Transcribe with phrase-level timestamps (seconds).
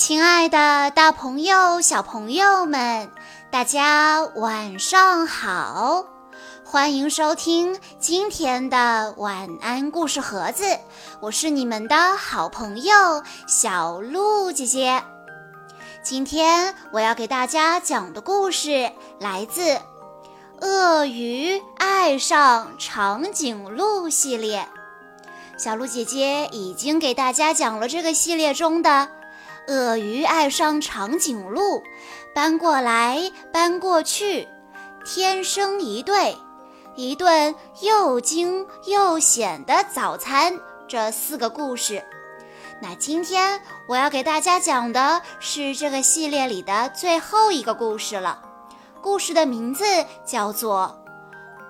[0.00, 3.10] 亲爱的，大朋友、小朋友们，
[3.50, 6.06] 大家晚上好！
[6.64, 10.64] 欢迎收听今天的晚安故事盒子，
[11.20, 15.04] 我是你们的好朋友小鹿姐姐。
[16.02, 19.60] 今天我要给大家讲的故事来自
[20.62, 24.66] 《鳄鱼爱上长颈鹿》系列。
[25.58, 29.19] 小鹿姐姐已经给大家讲了这个系列中的。
[29.68, 31.82] 鳄鱼爱上长颈鹿，
[32.34, 34.48] 搬过来搬过去，
[35.04, 36.36] 天生一对，
[36.96, 40.58] 一顿又惊又险的早餐。
[40.88, 42.04] 这四个故事，
[42.82, 48.42] 那今天我要给大家讲的是这个系列里的最后一个故事了。
[49.00, 49.84] 故事的名字
[50.26, 51.00] 叫做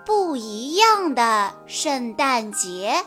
[0.07, 3.05] 《不一样的圣诞节》。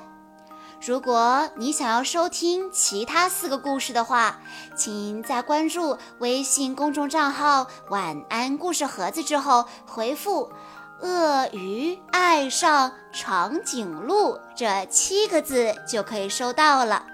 [0.85, 4.41] 如果你想要收听其他四个故事的话，
[4.75, 10.51] 请在关注微信公众账号“晚安故事盒子”之后回复
[10.99, 17.05] “鳄鱼爱上长颈鹿”这七个字就可以收到了。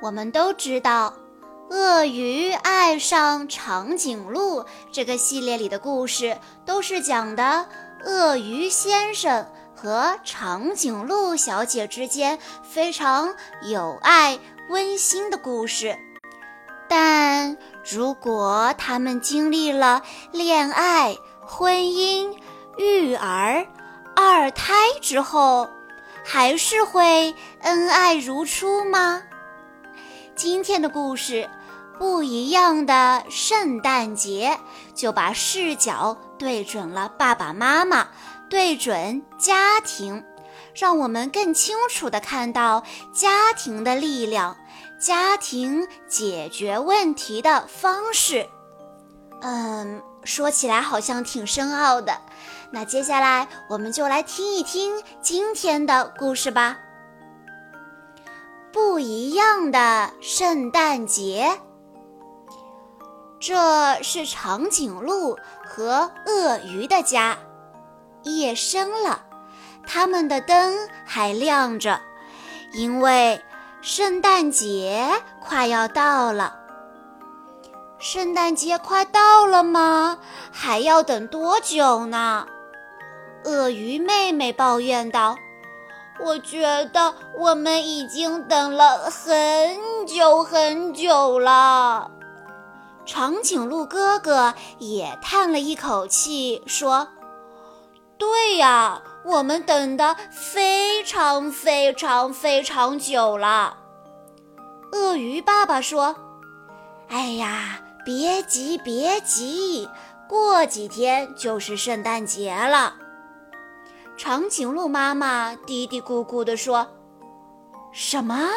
[0.00, 1.12] 我们都知道，
[1.74, 7.66] 《鳄鱼爱上长颈鹿》这个系列里的故事都是讲的
[8.06, 9.46] 鳄鱼先生。
[9.80, 15.96] 和长颈鹿小姐之间非常有爱、温馨的故事，
[16.86, 17.56] 但
[17.90, 22.36] 如果他们经历了恋爱、婚姻、
[22.76, 23.66] 育儿、
[24.14, 25.70] 二胎之后，
[26.22, 29.22] 还是会恩爱如初吗？
[30.36, 31.48] 今天的故事
[31.98, 34.58] 不一样的圣诞节，
[34.94, 38.08] 就把视角对准了爸爸妈妈。
[38.50, 40.22] 对准家庭，
[40.74, 42.82] 让我们更清楚地看到
[43.14, 44.56] 家庭的力量，
[45.00, 48.46] 家庭解决问题的方式。
[49.40, 52.20] 嗯，说起来好像挺深奥的。
[52.72, 56.76] 那接下来我们就来听一听今天的故事吧。
[58.72, 61.60] 不一样的圣诞节，
[63.40, 67.38] 这是长颈鹿和鳄鱼的家。
[68.22, 69.22] 夜深了，
[69.86, 72.00] 他们的灯还亮着，
[72.72, 73.42] 因为
[73.80, 76.56] 圣诞节快要到了。
[77.98, 80.18] 圣诞节快到了吗？
[80.50, 82.46] 还要等多久呢？
[83.44, 85.36] 鳄鱼妹妹抱怨道
[86.22, 92.10] ：“我觉得我们已经等了很久很久了。”
[93.06, 97.08] 长颈鹿哥哥也叹了一口气，说。
[98.20, 103.78] 对呀，我们等的非常非常非常久了。
[104.92, 106.14] 鳄鱼爸爸说
[107.08, 109.88] ：“哎呀，别急别急，
[110.28, 112.94] 过几天就是圣诞节了。”
[114.18, 116.86] 长颈鹿妈妈嘀嘀咕咕地说
[117.90, 118.50] ：“什么？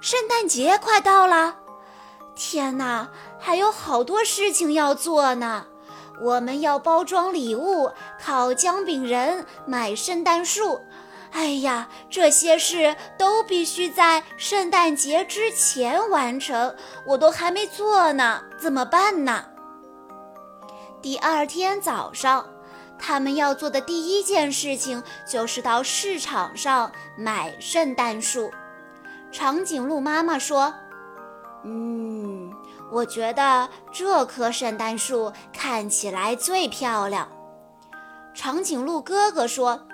[0.00, 1.54] 圣诞节快到了？
[2.34, 3.08] 天哪，
[3.38, 5.66] 还有好多事情要做呢。”
[6.20, 7.90] 我们要包装礼物、
[8.20, 10.80] 烤姜饼人、买圣诞树。
[11.30, 16.74] 哎呀，这些事都必须在圣诞节之前完成，
[17.04, 19.44] 我都还没做呢，怎么办呢？
[21.02, 22.48] 第二天早上，
[22.98, 28.50] 他们要做的第一件事情就是到市场上买圣诞树。
[29.30, 30.72] 长颈鹿妈妈说
[31.62, 32.27] ：“嗯。”
[32.90, 37.28] 我觉得这棵圣诞树看起来最漂亮。
[38.34, 39.86] 长颈鹿哥哥说：“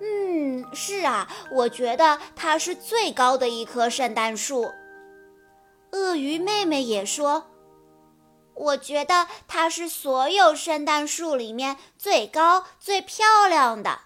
[0.00, 4.70] 嗯，是啊，我觉得它是最高的一棵圣诞树。”
[5.92, 7.46] 鳄鱼妹妹也说
[8.54, 14.00] ：“我觉得它是所有圣诞树里面最高、最漂亮的。”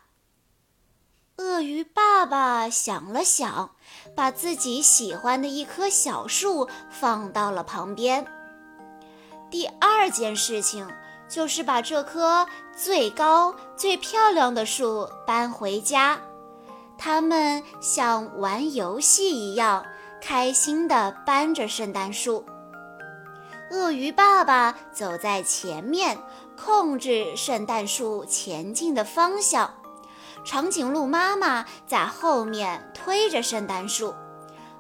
[1.39, 3.76] 鳄鱼爸爸想了想。
[4.15, 8.27] 把自己喜欢的一棵小树放到了旁边。
[9.51, 10.89] 第二件事情
[11.29, 16.21] 就是把这棵最高、最漂亮的树搬回家。
[16.99, 19.85] 他们像玩游戏一样，
[20.21, 22.45] 开心地搬着圣诞树。
[23.71, 26.19] 鳄鱼爸爸走在前面，
[26.57, 29.75] 控制圣诞树前进的方向。
[30.47, 34.15] 长颈鹿妈妈在后面推着圣诞树，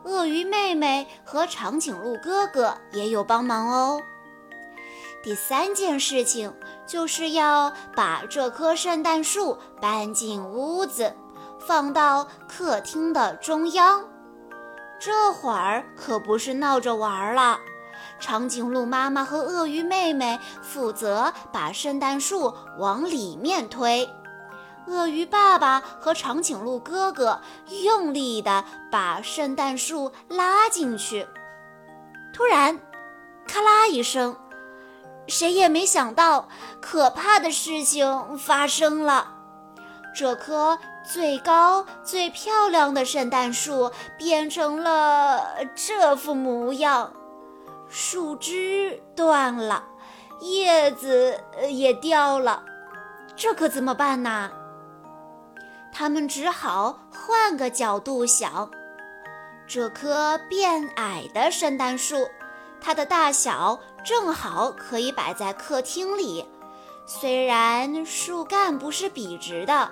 [0.05, 4.01] 鳄鱼妹妹和长颈鹿哥哥也有帮忙哦。
[5.25, 6.55] 第三件事情
[6.87, 11.13] 就是要把这棵圣诞树搬进屋子，
[11.59, 14.05] 放到客厅的中央。
[15.01, 17.59] 这会儿可不是闹着玩了，
[18.21, 24.09] 长颈鹿妈妈和鳄鱼妹妹负责把圣诞树往里面推，
[24.87, 27.41] 鳄鱼爸爸和长颈鹿哥哥
[27.85, 31.27] 用力地把圣诞树拉进去。
[32.33, 32.79] 突然，
[33.47, 34.37] 咔啦一声，
[35.27, 36.49] 谁也没想到，
[36.81, 39.33] 可怕的事情发生了。
[40.15, 45.43] 这棵最高、最漂亮的圣诞树变成了
[45.75, 47.13] 这副模样。
[47.89, 49.85] 树枝断了，
[50.41, 51.39] 叶子
[51.69, 52.63] 也掉了，
[53.37, 54.51] 这可怎么办呢？
[55.99, 58.71] 他们只好换个角度想。
[59.67, 62.29] 这棵变矮的圣诞树，
[62.83, 66.47] 它的大小正好可以摆在客厅里。
[67.07, 69.91] 虽然树干不是笔直的，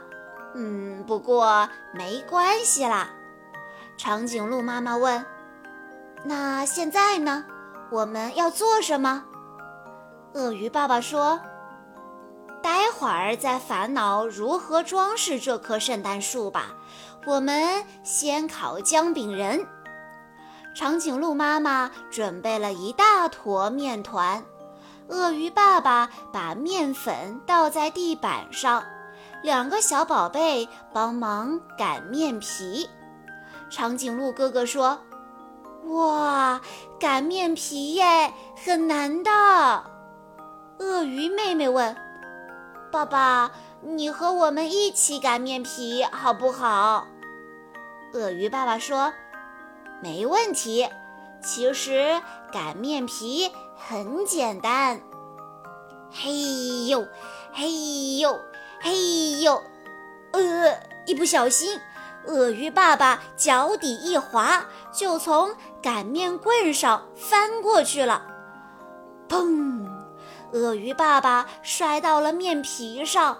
[0.54, 3.08] 嗯，不过没关系啦。
[3.96, 5.24] 长颈鹿妈妈问
[6.22, 7.46] ：“那现在呢？”
[7.90, 9.24] 我们要做什么？
[10.34, 11.40] 鳄鱼爸爸说
[13.04, 16.74] ：“会儿再烦恼如何装饰这棵圣诞树吧。
[17.26, 19.66] 我们先烤姜饼人。”
[20.74, 24.42] 长颈鹿妈妈准备了一大坨面团，
[25.08, 28.82] 鳄鱼爸爸把面粉倒在地板上，
[29.42, 32.88] 两个小宝贝帮忙擀面皮。
[33.68, 34.98] 长颈鹿哥哥说。
[35.88, 36.58] 哇，
[36.98, 38.32] 擀面皮耶，
[38.64, 39.30] 很难的。
[40.78, 41.94] 鳄鱼妹妹问
[42.94, 43.50] ：“爸爸，
[43.80, 47.08] 你和我们一起擀面皮好不好？”
[48.14, 49.12] 鳄鱼爸爸说
[50.00, 50.88] ：“没问题。
[51.42, 55.00] 其实擀面皮很简单。”
[56.08, 57.04] 嘿呦，
[57.52, 58.38] 嘿呦，
[58.80, 59.60] 嘿呦，
[60.30, 61.80] 呃，一不小心。
[62.28, 65.52] 鳄鱼爸爸脚底一滑，就从
[65.82, 68.24] 擀面棍上翻过去了。
[69.28, 69.93] 砰！
[70.54, 73.36] 鳄鱼爸爸摔到了面皮上。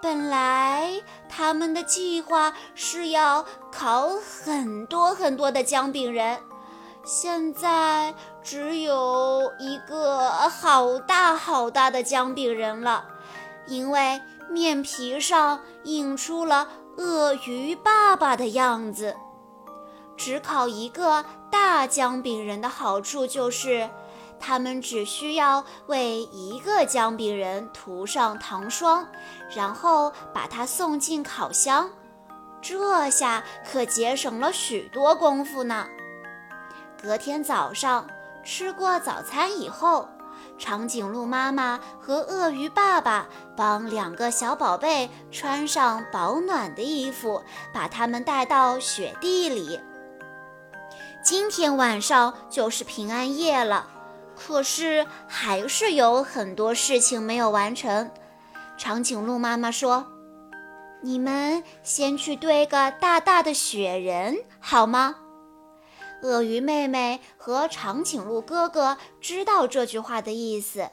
[0.00, 4.08] 本来他们的计划是要烤
[4.44, 6.38] 很多很多的姜饼人，
[7.04, 13.04] 现在只有一个好大好大的姜饼人了，
[13.66, 16.68] 因为面皮上印出了。
[16.96, 19.16] 鳄鱼爸爸的样子，
[20.16, 23.90] 只烤一个大姜饼人的好处就是，
[24.38, 29.06] 他们只需要为一个姜饼人涂上糖霜，
[29.54, 31.90] 然后把它送进烤箱，
[32.60, 35.86] 这下可节省了许多功夫呢。
[37.02, 38.06] 隔天早上
[38.44, 40.08] 吃过早餐以后。
[40.56, 43.26] 长颈鹿妈妈和鳄鱼爸爸
[43.56, 47.42] 帮两个小宝贝穿上保暖的衣服，
[47.72, 49.80] 把他们带到雪地里。
[51.24, 53.88] 今天晚上就是平安夜了，
[54.36, 58.10] 可是还是有很多事情没有完成。
[58.76, 60.06] 长颈鹿妈妈说
[61.02, 65.16] ：“你们先去堆个大大的雪人，好吗？”
[66.22, 70.88] 鳄鱼妹妹和长颈鹿哥哥知道这句话的意思，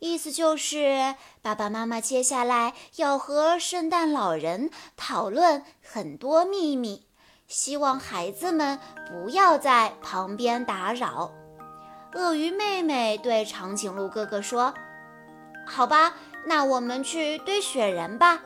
[0.00, 7.06] 意思就是爸爸妈妈接下来要和圣诞老人讨论很多秘密，
[7.46, 8.78] 希望孩子们
[9.08, 11.32] 不要在旁边打扰。
[12.16, 14.72] 鳄鱼妹妹对长颈鹿哥哥说
[15.68, 16.14] ：“好吧，
[16.46, 18.40] 那我们去堆雪人吧。”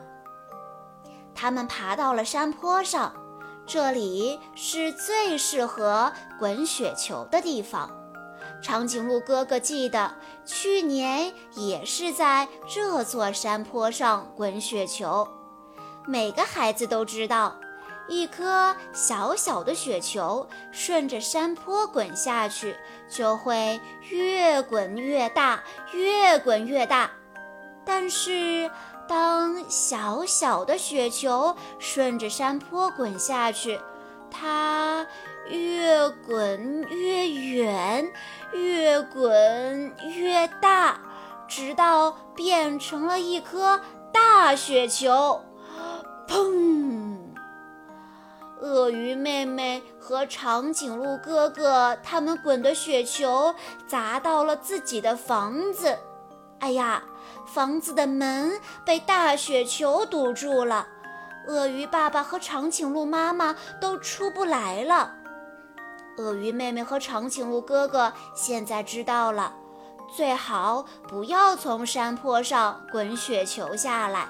[1.33, 3.13] 他们爬到了山坡上。
[3.65, 7.89] 这里是最适合滚雪球的地方。
[8.61, 15.25] 长颈鹿哥哥记得，去年也是在这座山坡上滚雪球。
[16.05, 17.55] 每个孩子都知道，
[18.11, 22.75] 一颗小小的雪球顺着山坡滚下去，
[23.09, 25.63] 就会越滚越大，
[25.93, 27.09] 越滚越大。
[27.85, 28.69] 但是，
[29.07, 33.79] 当小小的雪球顺着山坡滚下去，
[34.29, 35.07] 它
[35.47, 38.11] 越滚越远，
[38.51, 40.99] 越滚越大，
[41.47, 43.79] 直到变成了一颗
[44.11, 45.41] 大雪球。
[46.27, 47.10] 砰！
[48.61, 53.53] 鳄鱼妹妹和长颈鹿哥哥他们滚的雪球
[53.87, 55.97] 砸到了自己的房子。
[56.59, 57.03] 哎呀！
[57.53, 58.51] 房子的门
[58.85, 60.87] 被大雪球堵住了，
[61.47, 65.11] 鳄鱼爸爸和长颈鹿妈妈都出不来了。
[66.17, 69.53] 鳄鱼妹妹和长颈鹿哥哥现在知道了，
[70.15, 74.29] 最好不要从山坡上滚雪球下来。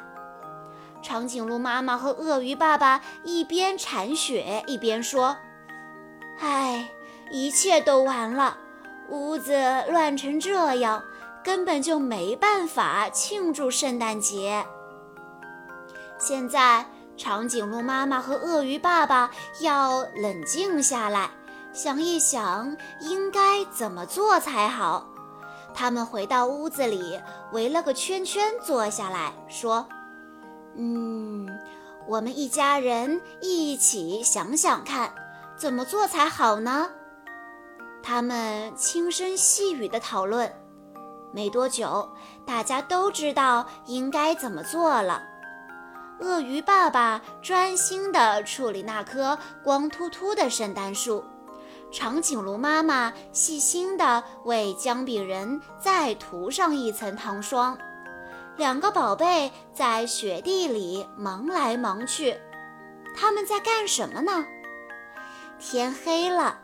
[1.01, 5.35] 长颈鹿妈妈和鳄鱼爸爸一边铲雪一边说
[6.39, 6.89] ：“唉，
[7.31, 8.57] 一切都完了，
[9.09, 9.53] 屋子
[9.89, 11.03] 乱成这样，
[11.43, 14.65] 根本就没办法庆祝圣诞节。
[16.17, 16.85] 现在，
[17.17, 21.31] 长颈鹿妈妈和鳄鱼爸爸要冷静下来，
[21.73, 25.07] 想一想应该怎么做才好。
[25.73, 27.19] 他们回到屋子里，
[27.53, 29.87] 围了个圈圈坐下来说
[30.75, 31.47] ：“嗯，
[32.07, 35.13] 我们一家人一起想想看，
[35.57, 36.89] 怎么做才好呢？”
[38.03, 40.51] 他们轻声细语地讨论。
[41.33, 42.09] 没多久，
[42.45, 45.21] 大家都知道应该怎么做了。
[46.19, 51.23] 鳄鱼爸爸专心地处理那棵光秃秃的圣诞树，
[51.91, 57.77] 长颈鹿妈妈细心地为姜饼人再涂上一层糖霜。
[58.57, 62.39] 两个宝贝在雪地里忙来忙去，
[63.15, 64.45] 他们在干什么呢？
[65.59, 66.59] 天黑了，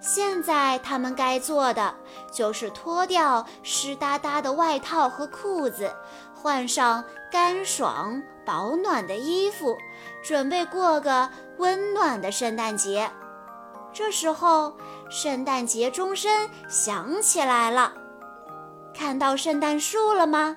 [0.00, 1.94] 现在他们该做的
[2.32, 5.94] 就是脱掉湿哒哒的外套和裤子。
[6.34, 9.76] 换上干爽保暖的衣服，
[10.22, 13.10] 准备过个温暖的圣诞节。
[13.92, 14.72] 这时候，
[15.10, 17.92] 圣诞节钟声响起来了。
[18.94, 20.56] 看到圣诞树了吗？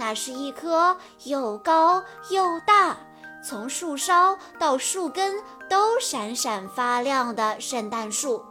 [0.00, 2.96] 那是一棵又高又大，
[3.44, 8.42] 从树梢到树根都闪闪发亮的圣诞树。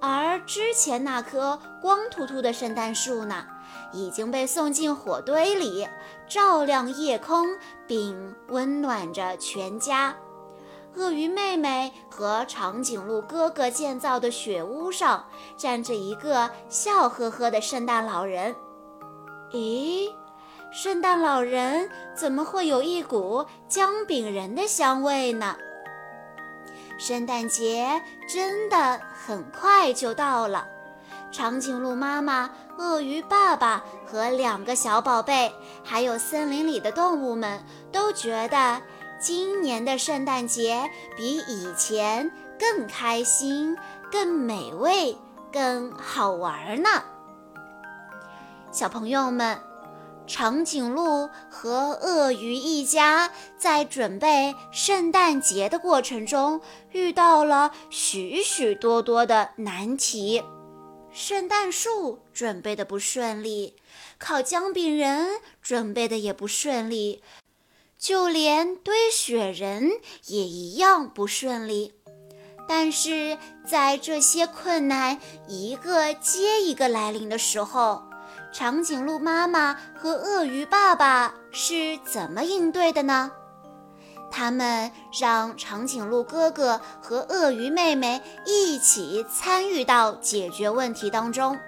[0.00, 3.44] 而之前那棵光秃秃的圣诞树呢？
[3.92, 5.88] 已经被送进火堆里，
[6.28, 7.48] 照亮夜空，
[7.88, 10.14] 并温暖着全家。
[10.94, 18.54] 鳄鱼妹妹和长颈鹿哥哥建造的雪屋上，站着一个笑呵呵的圣诞老人。
[19.50, 20.12] 咦，
[20.70, 25.56] 圣诞老人怎么会有一股姜饼人的香味呢？
[26.98, 30.66] 圣诞节真的很快就到了。
[31.30, 35.52] 长颈鹿妈妈、鳄鱼爸爸和两个小宝贝，
[35.84, 38.80] 还有森林里的动物们，都觉得
[39.20, 43.76] 今年的圣诞节比以前更开心、
[44.12, 45.16] 更美味、
[45.52, 46.88] 更好玩呢。
[48.70, 49.58] 小朋友们，
[50.28, 56.60] 长颈鹿和鳄鱼一家在准备圣诞节的过程中，
[56.92, 60.44] 遇到了许许多多的难题。
[61.10, 63.74] 圣诞树准备的不顺利，
[64.18, 67.22] 烤姜饼人准备的也不顺利，
[67.98, 69.90] 就连堆雪人
[70.26, 71.94] 也一样不顺利。
[72.68, 75.18] 但是在这些困难
[75.48, 78.02] 一个接一个来临的时候，
[78.50, 83.30] 长颈鹿妈妈和鳄鱼爸爸是怎么应对的呢？
[84.30, 91.58] 他们让长颈鹿哥哥和鳄鱼妹妹一起参与到解决问题当中。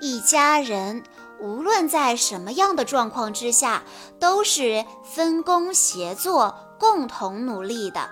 [0.00, 1.02] 一家人
[1.40, 3.82] 无论在什么样的状况之下，
[4.18, 8.10] 都是分工协作、共同努力的。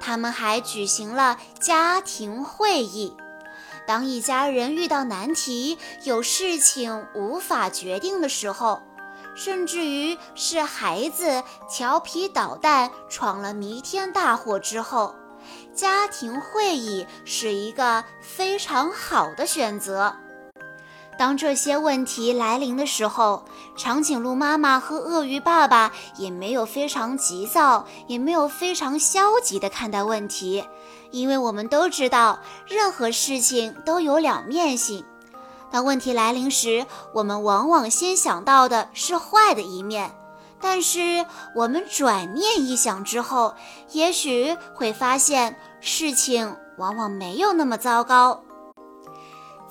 [0.00, 3.16] 他们还举行了家庭会议。
[3.86, 8.82] 当一家人遇到难题、有事情无法决定的时候，
[9.34, 15.14] 甚至于是孩子调皮捣蛋闯了弥天大祸之后，
[15.74, 20.16] 家庭会议是一个非常好的选择。
[21.18, 23.44] 当这些问题来临的时候，
[23.76, 30.64] 长颈鹿妈妈和鳄鱼爸爸也没有非常急躁，也没有非常消极地看待问题，
[31.10, 35.04] 因为我们都知道，任何事情都有两面性。
[35.70, 40.14] 当问题来临时，我们往往先想到的是坏的一面，
[40.60, 43.54] 但是我们转念一想之后，
[43.92, 48.42] 也许会发现事情往往没有那么糟糕。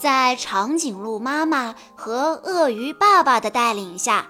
[0.02, 4.26] 在长颈鹿妈妈和鳄鱼爸爸的带领下，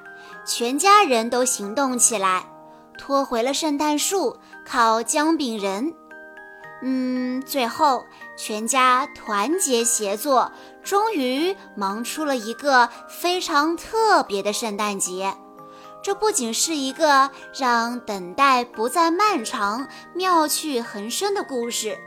[0.45, 2.43] 全家人都行动起来，
[2.97, 4.35] 拖回了圣诞树，
[4.65, 5.93] 烤姜饼人。
[6.83, 8.03] 嗯，最后
[8.37, 10.51] 全家团结协作，
[10.83, 15.33] 终于忙出了一个非常特别的圣诞节。
[16.03, 21.97] 这不仅是一个让等待不再漫长、妙趣横生的故事，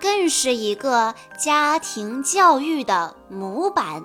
[0.00, 4.02] 更是一个家庭教育的模板。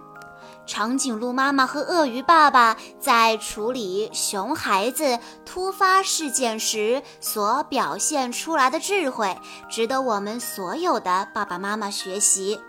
[0.68, 9.38] 长颈鹿妈妈和鳄鱼爸爸在处理熊孩子突发事件时所表现出来的智慧，
[9.70, 12.60] 值得我们所有的爸爸妈妈学习。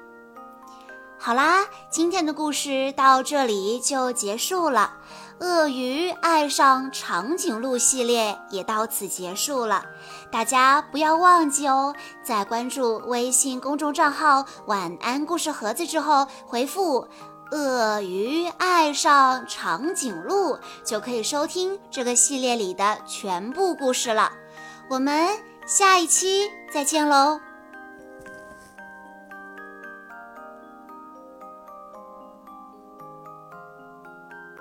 [1.18, 4.92] 好啦，今天的故事到这里就结束了。
[5.38, 9.84] 鳄鱼爱上长颈鹿系列也到此结束了。
[10.30, 17.06] 大家不要忘记哦，在关注微信公众账号“晚安故事盒子”之后，回复
[17.52, 24.32] “鳄鱼爱上长颈鹿”，就可以收听这个系列里的全部故事了。
[24.88, 25.28] 我们
[25.66, 27.40] 下一期再见喽！